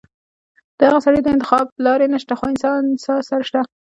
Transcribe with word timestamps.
د 0.77 0.79
هغه 0.89 0.99
سره 1.05 1.17
د 1.21 1.27
انتخاب 1.35 1.67
لارې 1.85 2.05
نشته 2.13 2.33
خو 2.37 2.45
د 2.47 2.49
انسان 2.51 2.83
سره 3.29 3.43
شته- 3.47 3.61